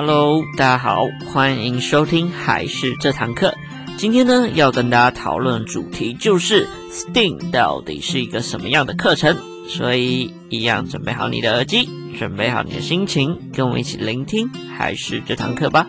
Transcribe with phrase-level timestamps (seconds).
[0.00, 3.52] Hello，大家好，欢迎收听还是这堂课。
[3.96, 9.36] 今天呢，要跟大家讨论主题就是 STEAM 到底是一个什么样的课程。
[9.66, 15.88] 所以，一样准备好你的耳机，准备好你的心情，跟我们一起聆听还是这堂课吧。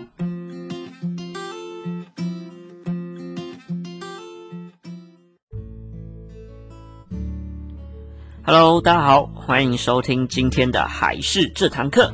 [8.41, 12.11] Hello，大家好，欢迎收听今天的还是这堂课。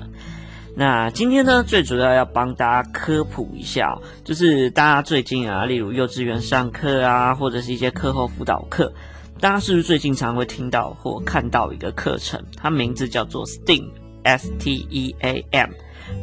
[0.77, 8.91] 那今天呢，最主要要帮大家科普一下哦，就是大家最近啊，例如幼稚园上课啊，或者是一些课后辅导课，
[9.39, 12.43] 大家是不是最近常会听到或看到一个课程？
[12.57, 13.89] 它名字叫做 STEAM，S-T-E-A-M。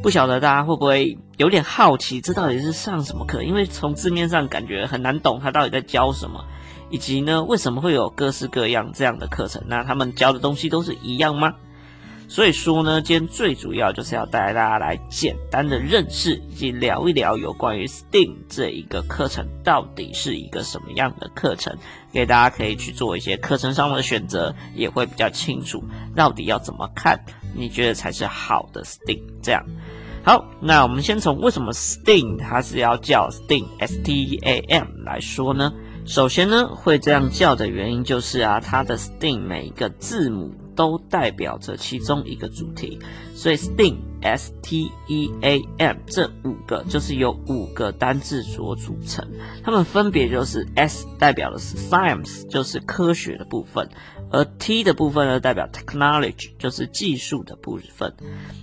[0.02, 3.42] 不晓得大家会不会有点好奇，这到底是上什么课？
[3.42, 6.44] 因为从字面上感觉很难懂，它到底在教什么？
[6.90, 9.62] 以及呢，为什么会有各式各样这样的课程？
[9.66, 11.54] 那他们教的东西都是一样吗？
[12.32, 21.76] 所以说呢，今天最主要就是要带大家来简单的认识以及聊一聊有关于 STEAM 这一个课程到底是一个什么样的课程，
[22.10, 25.84] 给大家可以去做一些课程上的选择，也会比较清楚
[26.16, 27.22] 到底要怎么看，
[27.54, 29.20] 你觉得才是好的 STEAM。
[29.42, 29.62] 这样，
[30.24, 35.70] 好，那我们先从为什么 STEAM 它是要叫 STEAM S-T-E-A-M 来说呢？
[36.06, 42.98] 首先呢，会这样叫的原因就是啊，它的 STEAM 每一个字母都代表着其中一个主题，
[43.34, 49.26] 所以 STEAM S T E A M 这五个就是由五个单字所组成，
[49.64, 53.88] 它们分别就是 S 代表的是 Science，就是科学的部分。
[54.34, 58.14] 而 T 的部分呢，代表 technology，就是技术的部分。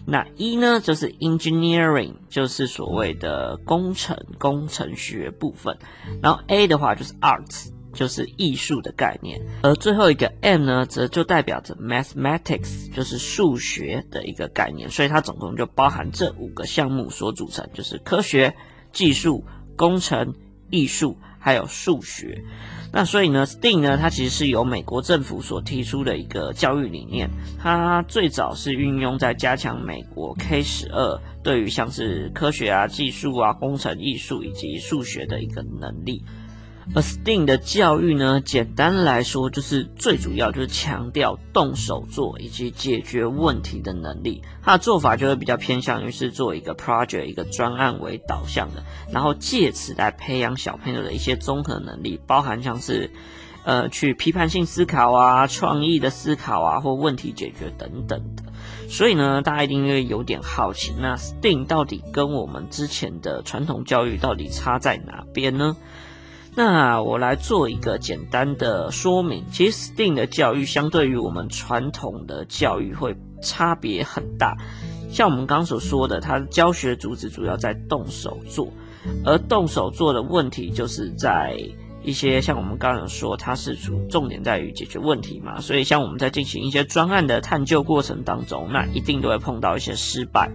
[0.07, 5.77] 那 E 呢，就是 engineering，就是所谓的工程、工程学部分。
[6.23, 9.39] 然后 A 的话就是 arts，就是艺术的概念。
[9.63, 14.89] 而最后一个 M 呢，则就代表着 mathematics，就是数学的一个概念。
[14.89, 18.55] 所以它总共就包含这五个项目所组成，就是科学、
[18.91, 19.43] 技术、
[19.75, 20.33] 工程、
[20.69, 22.43] 艺术，还有数学。
[22.91, 27.30] 那所以呢，STEAM 呢，它其实是由美国政府所提出的一个教育理念。
[27.59, 36.23] 它最早是运用在加强美国 K 十二对于像是科学啊、技术啊、工程、艺术以及数学的一个能力。
[36.95, 44.42] 而 STEAM 的教育呢，简单来说就是最主要就是强调动手做以及解决问题的能力。
[44.64, 53.11] 它的做法就会比较偏向于是做一个 project 一个专案为导向的，然后借此来培养小朋友的一些综合能力，包含像是
[53.64, 58.44] 呃去批判性思考啊、创意的思考啊或问题解决等等的。
[58.89, 65.77] 所以呢，大家一定会有点好奇，那 STEAM 到底跟我们之前的传统教育到底差在哪边呢？
[66.55, 69.45] 那我来做一个简单的说明。
[69.52, 74.58] 其实 STEAM 的教育相对于我们传统的教育会差别很大。
[75.09, 78.67] 像我们刚所说的，它的教学主旨主要在动手做，
[79.26, 81.58] 而动手做的问题就是在
[82.04, 85.61] 一些像我们刚刚说，它是主重点在于解决问题嘛。
[85.61, 90.52] 所以像我们在进行一些专案的探究过程当中，那一定都会碰到一些失败。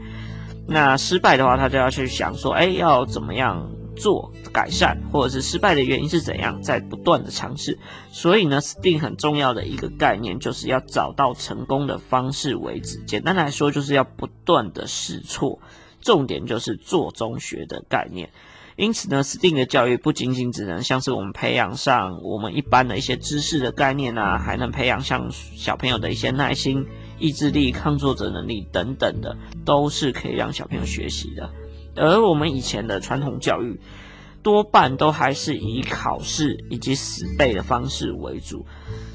[0.67, 3.71] 那失败的话，他就要去想说，哎，要怎么样？
[3.97, 7.79] 做改善，或者是失败的原因是怎样，在不断的尝试。
[8.11, 13.03] 所以呢，STEAM 很重要的一个概念，就是要找到成功的方式为止。
[13.05, 15.61] 简单来说，就是要不断的试错。
[16.01, 18.29] 重点就是做中学的概念。
[18.77, 26.85] 因此呢，STEAM 的教育不仅仅只能像是我们培养上我们一般的一些知识的概念啊，还能培养像小朋友的一些耐心、
[27.19, 31.49] 意志力、抗挫折能力等等的，都是可以让小朋友学习的。
[31.97, 33.81] 而我们以前的传统教育，
[34.43, 38.67] 多半都还是以考试以及死背的方式为主。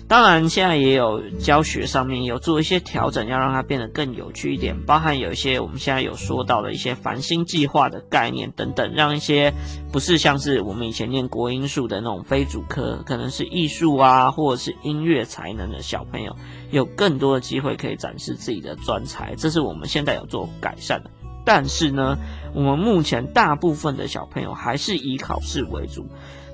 [0.08, 9.54] 当然，现在也有教学上面有做一些调整，要让它变得更有趣一点，包含有一些我们现在有说到的一些繁星计划的概念等等，让一些
[9.92, 16.36] 不是像是我们以前念国英数的那种非主科，可能是艺术啊或者是音乐才能的小朋友，
[16.72, 21.12] 有更多的机会可以展示自己的专才，这是我们现在有做改善的。
[21.46, 22.18] 但是呢，
[22.54, 26.06] 我们目前大部分的小朋友还是以考试为主，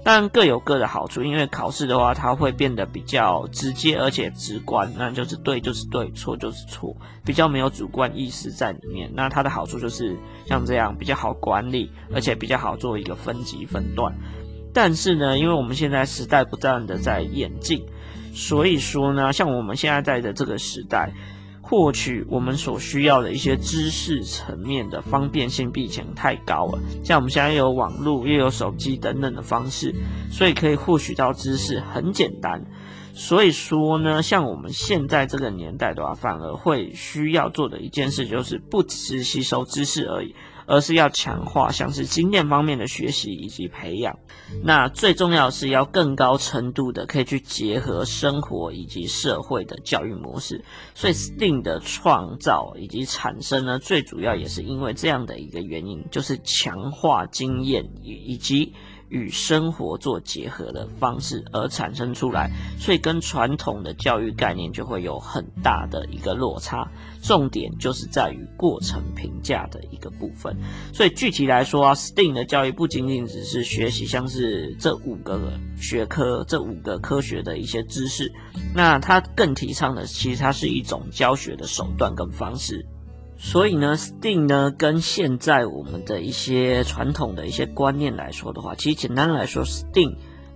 [0.03, 1.23] 但各有各的好处。
[1.23, 6.95] 因为考试的话，它会变得比较直接而且直观，那就是对就是对，错就是错，
[7.25, 9.11] 比较没有主观意识在里面。
[9.13, 10.15] 那它的好处就是
[10.45, 14.15] 像这样比较好管理，而且比较好做一个分级分段。
[14.73, 17.85] 但是呢，因为我们现在时代不断的在演进，
[18.33, 21.11] 所以说呢，像我们现在在的这个时代。
[21.67, 29.91] 获取我们所需要的一些知识层面的方便性比以前太高了，像我们现在有网络，又有手机等等的方式，
[30.29, 32.63] 所以可以获取到知识很简单。
[33.15, 40.35] 所以说呢，像我们现在这个年代的话，反而会需要做的一件事，就是不只是吸收知识而已，
[40.65, 44.17] 而是要强化像是经验方面的学习以及培养。
[44.63, 50.63] 那最重要的是要更高程度的可以去结合生活以及社会的教育模式。
[50.93, 58.73] 所以 STEAM 的创造以及产生呢，最主要也是因为这样的一个原因，就是强化经验以以及。
[59.09, 66.89] 与生活做结合的方式而产生出来，所以跟传统的教育概念就会有很大的一个落差。
[67.21, 70.55] 重点就是在于过程评价的一个部分。
[70.93, 78.31] 所以具体来说啊，STEAM 的教育不仅仅只是学习像是这五个学科、这五个科学的一些知识，
[78.75, 82.85] 那它更提倡的其实它是一种教学的手段跟方式。
[83.45, 90.15] 所以呢，STEAM 呢跟现在我们的一些传统的一些观念来说的话，其实简单来说，STEAM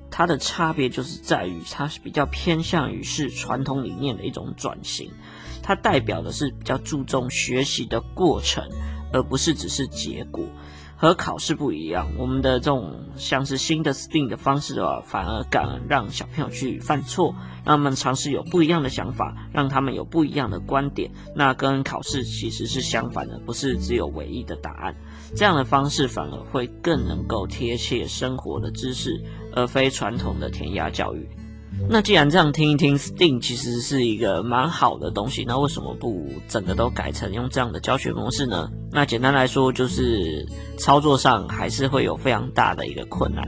[0.09, 5.11] 它的差别就是在于它是比较偏向于是传统理念的一种转型，
[5.61, 8.67] 它代表的是比较注重学习的过程，
[9.13, 10.43] 而不是只是结果。
[10.97, 17.33] 和考试不一样，我们的这种像是新的 STEAM 的方式的话，反而敢让小朋友去犯错，
[17.69, 21.11] 让他们尝试有不一样的想法，让他们有不一样的观点。
[21.35, 24.95] 那跟考试其实是相反的，不是只有唯一的答案。
[25.35, 29.21] 这样的方式反而会更能够贴切生活的知识，
[29.53, 31.29] 而非传统的填鸭教育。
[31.87, 38.69] 那既然这样听一听，STEAM 其实是一个蛮好的东西，那为什么不整个都改成用这样的教学模式呢？
[38.91, 40.45] 那简单来说，就是
[40.77, 43.43] 操作上还是会有非常大的一个困难。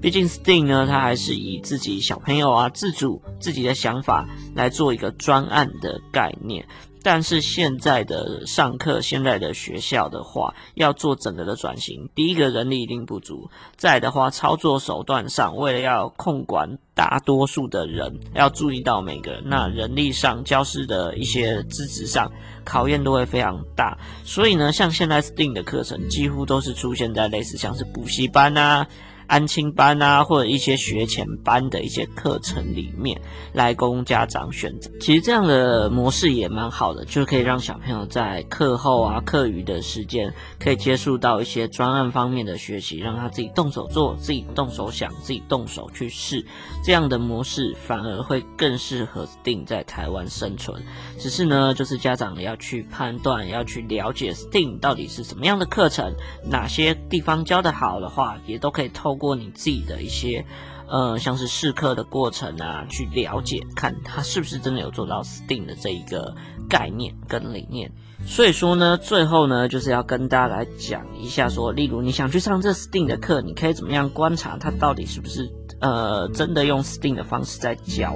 [0.00, 6.66] 毕竟 STEAM 呢，它还是以自己小朋友啊自主自己的想法来做一个专案的概念。
[7.04, 13.50] 但是现在的上课，现在的学校的话，要做整个的转型，第一个人力一定不足。
[13.76, 22.32] 再的话，操作手段上，为了要控管大多数的人，要注意到每个人，那人力上、教师的一些资质上，
[22.64, 23.98] 考验都会非常大。
[24.24, 28.86] 所以呢，像现在定的课程，几乎都是出现在类似像是补习班啊。
[29.26, 33.20] 安亲班啊，或者一些学前班的一些课程里面
[33.52, 34.90] 来供家长选择。
[35.00, 46.44] 其实这样的模式也蛮好的，就可以让小朋友在课后啊、课余的时间可以接触到一些专案方面的学习，让他自己动手做、自己动手想、自己动手去试。
[46.82, 50.82] 这样的模式反而会更适合 STEAM 在台湾生存。
[51.18, 56.12] 只是呢，就是家长要去判断、要去了解 STEAM 到底是什么样的课程，
[56.44, 59.24] 哪些地方教的好的话，也都可以透过。
[59.24, 60.44] 过你自己的一些，
[60.86, 66.36] 呃，像是试课的过程啊，去了解看他是不是真的有做到 STEAM 的这一个
[66.68, 67.90] 概念跟理念。
[68.26, 75.50] 所以说呢，最后呢，就是要跟大家来讲一下说，说例如你想去上这 STEAM 的课，你可以怎么样观察他到底是不是
[75.80, 78.14] 呃真的用 STEAM 的方式在教。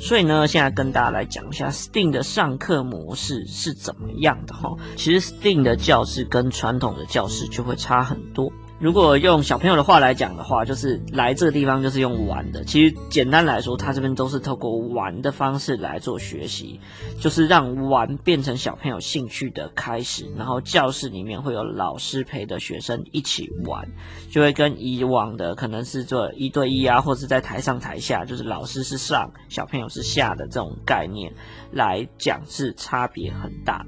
[0.00, 4.74] 所以呢，现在跟大家来讲一下 STEAM 的上课模式是怎么样的哈。
[4.96, 8.50] 其实 STEAM 的教室跟传统的教室就会差很多。
[8.80, 12.64] 如果用小朋友的话来讲的话，就是来这个地方就是用玩的。
[12.64, 16.80] 其实简单来说，他这边都是透过玩的方式来做学习，
[17.20, 20.32] 就是让玩变成小朋友兴趣的开始。
[20.34, 23.86] 然后教室里面会有老师陪着学生一起玩，
[24.30, 31.30] 就会跟以往的可能是做一对一啊，或是在台上台下，就是老师是上，小朋友是下的这种概念
[31.70, 33.84] 来讲，是差别很大。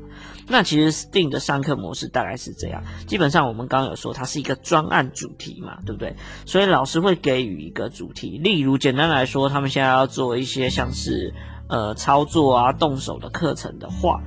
[0.48, 6.16] 那其实 STEAM 的上课模式大概是这样，基本上我们刚刚有说它是一个专案主题嘛，对不对？
[6.46, 11.34] 所以老师会给予一个主题，例如简单来说，他们现在要做一些像是
[11.68, 14.20] 呃操作啊、动手的课程的话。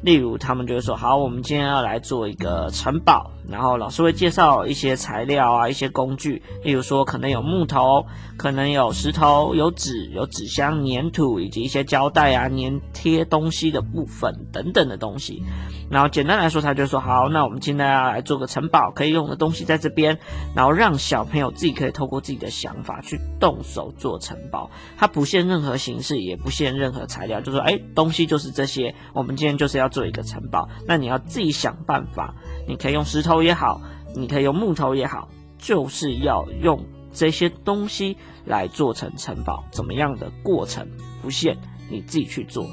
[0.00, 6.40] 例如，他们就会说：“好，我们今天要来做一个城堡，然后老师会介绍一些材料啊，一些工具。
[6.62, 15.42] 例如说，可能有木头，可能有石头，有纸，有纸箱、粘土，以及一些胶带啊，粘贴东西的部分等等的东西。
[15.90, 20.18] 然后简单来说，他就说：好，那我们今天要来做个城堡，可以用的东西在这边，
[20.54, 24.70] 然后让小朋友自己可以透过自己的想法去动手做城堡。
[24.96, 32.34] 它不限任何形式，也不限任何材料，就说：哎，东西就是这些，我们今天就是要。”做一个城堡，那你要自己想办法。
[32.68, 33.80] 你可以用石头也好，
[34.14, 35.28] 你可以用木头也好，
[35.58, 39.64] 就是要用这些东西来做成城堡。
[39.70, 40.86] 怎么样的过程
[41.22, 41.56] 不限，
[41.90, 42.66] 你自己去做。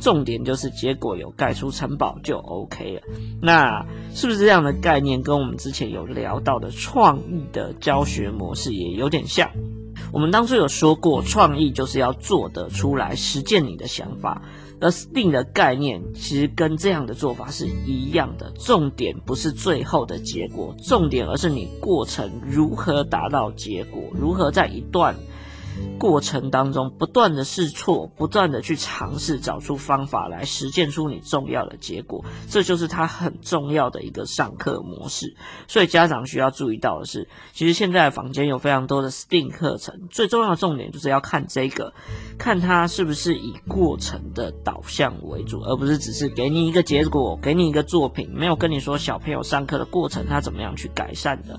[0.00, 3.02] 重点就是结果有盖出城堡就 OK 了。
[3.40, 9.48] 那是不是这样的概念跟我们之前有聊到的创意的教学模式也有点像？
[10.12, 14.42] 我们当初有说过，创意就是要做得出来，实践你的想法。
[14.82, 25.14] 而 STEAM 的概念其实跟这样的做法是一样的，重点不是最后的结果，重点而是你过程如何达到结果，如何在一段
[25.98, 35.36] 过程当中不断的试错，不断的去尝试，找出方法来实践出你重要的结果，这就是他很重要的一个上课模式。
[35.68, 41.92] 所以家长需要注意到的是，其实现在坊间有非常多的 STEAM 课程，最重要的重点就是要看这个，
[42.36, 51.58] 看他是不是以过程的导向为主，而不是只是给你一个结果，给你一个作品，没有跟你说小朋友上课的过程他怎么样去改善的。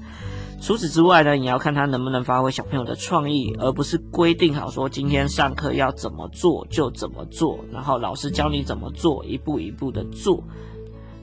[0.64, 10.42] 除此之外呢，你要看他能不能发挥小朋友的创意，而不是规定好说今天上课要怎么做就怎么做，然后老师教你怎么做，一步一步的做。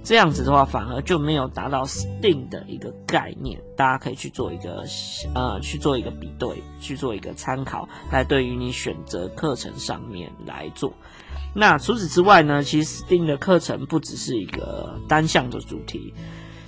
[0.03, 3.59] 这样子的话，反而就没有达到 STEAM 的一个概念。
[3.79, 4.85] 大家可以去做一个
[5.35, 10.93] 呃，去做一个比对，去做一个参考，来对于你选择课程上面来做。
[11.55, 16.13] 那除此之外呢，其实 STEAM 的课程不只是一个单项的主题。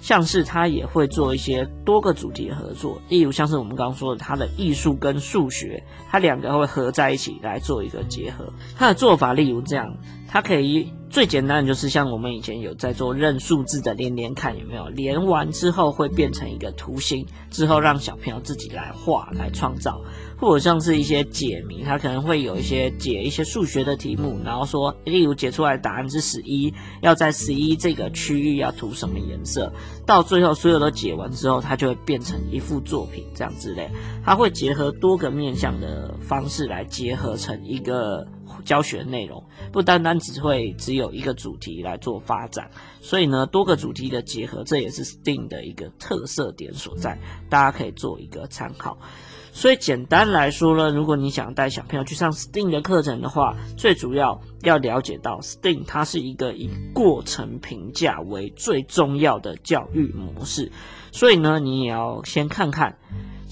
[0.02, 8.52] 像是他也会做一些多个主题的合作，例如像是我们刚刚说的，他的艺术跟数学，他两个会合在一起来做一个结合。
[8.76, 9.96] 他的做法例如这样，
[10.32, 20.00] 它可以最简单的就是像我们以前有在做认数字的连连看有没有，连完之后会变成一个图形，之后让小朋友自己来画来创造。
[20.38, 29.72] 或者像是一些解谜，它可能会有一些解一些数学的题目，然后说，例如解出来答案是十一，要在十一这个区域要涂什么颜色，
[30.04, 33.88] 到最后所有都解完之后，它就会变成一幅作品这样之类。
[34.24, 38.26] 它会结合多个面向的方式来结合成一个
[38.64, 42.70] 教学内容，不单单只会只有一个主题来做发展。
[43.00, 48.96] 所以呢，多个主题的结合，这也是 STEAM 的一个特色点所在，大家可以做一个参考。
[49.54, 60.72] 所以简单来说呢，如果你想带小朋友去上 STEAM 的课程的话，最主要要了解到 STEAM 它是一个以过程评价为最重要的教育模式。
[61.10, 62.96] 所以呢，你也要先看看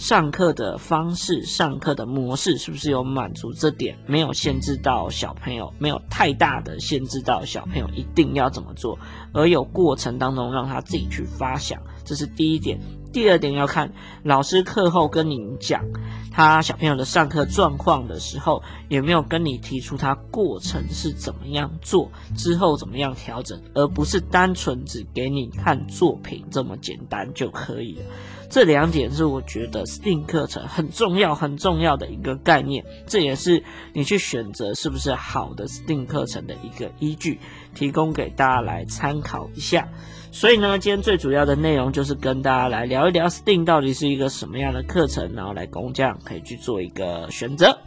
[0.01, 8.99] 上课的方式、上课的模式是不是有满足这点，没有限制到小朋友，没有太大的限制到小朋友一定要怎么做，
[9.35, 12.81] 而有过程当中让他自己去发想，这是第一点。
[13.13, 13.93] 第二点要看
[14.23, 15.85] 老师课后跟你讲
[16.31, 28.05] 他小朋友的上课状况的时候，有没有跟你提出他过程是怎么样做，之后怎么样调整，而不是单纯只给你看作品这么简单就可以了。
[28.51, 37.39] 这两点是我觉得 STEAM 课程很重要、很重要的一个概念，这也是你去选择是不是好的 STEAM 课程的一个依据，
[37.77, 39.89] 提供给大家来参考一下。
[40.33, 47.79] 所以呢，今天最主要的内容就是跟大家来聊一聊 STEAM 到底是一个什么样的课程，然后来工匠可以去做一个选择。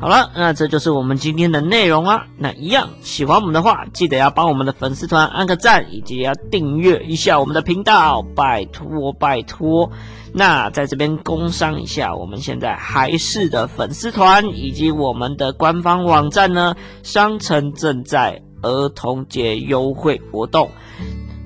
[0.00, 2.24] 好了，那这就是我们今天的内容啊。
[2.36, 9.90] 那一样喜欢我们的话，记得要帮我们的粉丝团按个赞，以及要订阅一下我们的频道，拜托拜托。
[10.32, 20.70] 那在这边工商一下，我们现在还是的粉丝团以及我们的官方网站呢，商城正在儿童节优惠活动。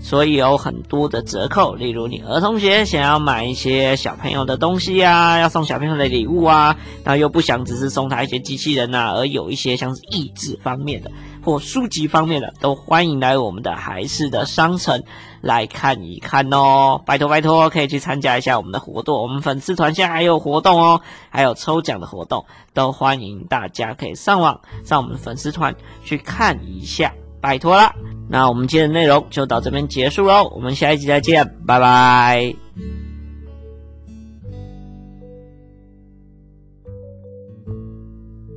[0.02, 11.11] 所以有很多的折扣，例如你儿童节想要买一些小朋友的东西啊，要送小朋友的礼物啊，然后又不想只是送他一些机器人啊，而有一些像是益智方面的
[11.42, 15.02] 或书籍方面的，都欢迎来我们的孩事的商城
[15.40, 17.00] 来看一看哦。
[17.06, 22.44] 拜托拜托，可以去参加一下我们的活动，我们粉丝团现在还有活动哦，还有抽奖的活动，
[22.75, 27.92] 都欢迎大家可以上网上我们粉丝团去看一下，拜托了。
[28.30, 33.01] 那我们今天的内容就到这边结束喽，我们下一集再见，拜拜。